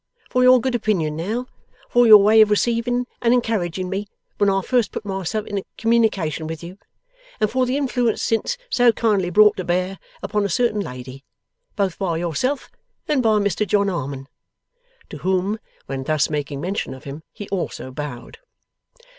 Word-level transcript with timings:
For 0.31 0.41
your 0.41 0.59
good 0.59 0.73
opinion 0.73 1.15
now, 1.15 1.45
for 1.87 2.07
your 2.07 2.17
way 2.23 2.41
of 2.41 2.49
receiving 2.49 3.05
and 3.21 3.35
encouraging 3.35 3.87
me 3.87 4.07
when 4.39 4.49
I 4.49 4.63
first 4.63 4.91
put 4.91 5.05
myself 5.05 5.45
in 5.45 5.61
communication 5.77 6.47
with 6.47 6.63
you, 6.63 6.79
and 7.39 7.47
for 7.51 7.67
the 7.67 7.77
influence 7.77 8.19
since 8.19 8.57
so 8.67 8.91
kindly 8.93 9.29
brought 9.29 9.57
to 9.57 9.63
bear 9.63 9.99
upon 10.23 10.43
a 10.43 10.49
certain 10.49 10.79
lady, 10.81 11.23
both 11.75 11.99
by 11.99 12.17
yourself 12.17 12.71
and 13.07 13.21
by 13.21 13.37
Mr 13.37 13.67
John 13.67 13.89
Harmon.' 13.89 14.27
To 15.09 15.17
whom, 15.19 15.59
when 15.85 16.03
thus 16.03 16.31
making 16.31 16.61
mention 16.61 16.95
of 16.95 17.03
him, 17.03 17.21
he 17.31 17.47
also 17.49 17.91
bowed. 17.91 18.39